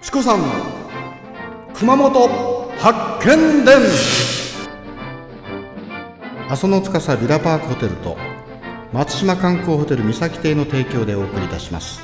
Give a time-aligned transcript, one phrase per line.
[0.00, 0.40] チコさん
[1.74, 2.28] 熊本
[2.78, 3.76] 発見伝。
[6.48, 8.16] 阿蘇の司ビラパークホテルと
[8.92, 12.00] 松島観光ホテル三崎邸の提供でお送りいたします。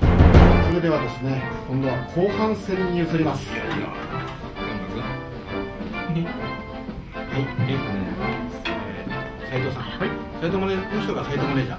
[0.00, 3.46] それではですね今度は後半戦に移ります。
[7.36, 8.35] はい、えー、
[9.56, 10.10] 斉藤さん、はい、
[10.42, 11.78] 斉藤マネこの人が斉藤マネージャ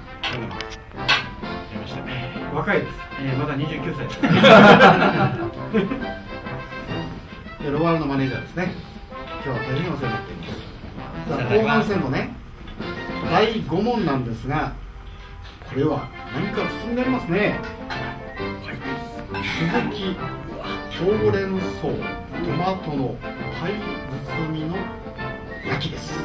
[2.52, 4.20] 若いです、えー、まだ29歳です
[7.70, 8.74] ロワールのマネージャーですね
[9.44, 10.42] 今日は大変お世話になっていま
[11.38, 12.34] す後半戦のね
[13.30, 14.24] 第5問なん。
[14.24, 14.74] ですが
[15.70, 16.96] これは何か進ん。
[16.96, 17.60] でありますね
[19.60, 20.16] 鈴木
[20.98, 21.60] ほうれん。
[21.60, 21.92] 草ト
[22.56, 23.14] マトの
[23.60, 23.74] パイ
[24.26, 24.76] 包みの
[25.64, 26.18] 焼きです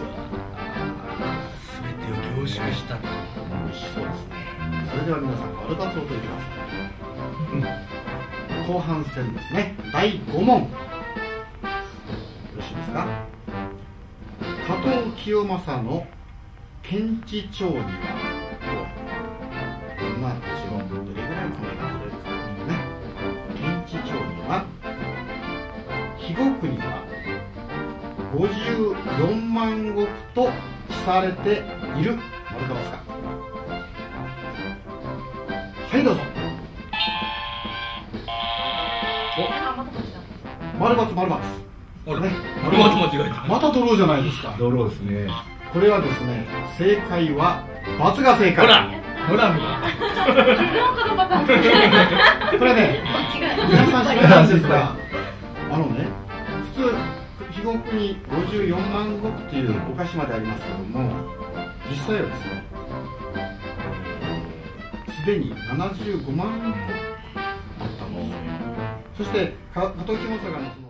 [2.43, 3.07] 凝縮した美
[3.71, 4.35] 味しそうですね。
[4.91, 6.45] それでは皆さん丸バツを取ります、
[7.53, 7.55] う
[8.71, 9.77] ん、後半戦ですね。
[9.93, 10.63] 第5問。
[10.63, 10.67] よ
[12.57, 13.07] ろしいですか？
[14.67, 16.05] 加藤清正の
[16.81, 17.85] 検地帳には
[19.97, 22.27] どんな字をどれぐらいの米が取れるか
[22.67, 22.71] ね。
[23.55, 24.65] 検地帳には
[26.17, 26.83] 肥後国は
[28.35, 30.51] 54万石と
[30.89, 32.17] 記されている
[32.51, 32.97] 丸か×か。
[35.91, 36.21] はいどうぞ。
[39.37, 39.41] お
[40.79, 42.31] 丸×丸×あれ、ね
[42.63, 43.45] 丸ま間違えた。
[43.47, 44.55] またドローじゃないですか。
[44.57, 45.27] ドローですね。
[45.71, 46.45] これはですね
[46.77, 47.63] 正解は
[47.99, 48.65] ×が正解。
[48.65, 48.89] ほら
[49.27, 49.61] ほら見
[52.59, 53.03] これね
[53.69, 54.95] 皆さん知らないんですが
[55.71, 56.07] あのね
[56.75, 56.95] 普通
[57.51, 61.33] 肥後国54万石っていうお菓子までありますけども
[61.89, 62.63] 実際はですね
[65.21, 68.23] すでに75万個あったんで
[69.15, 69.17] す。
[69.17, 70.89] そして加藤清正がその